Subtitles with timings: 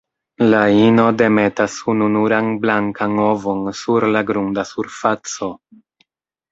[0.51, 5.57] La ino demetas ununuran blankan ovon sur la grunda surfaco.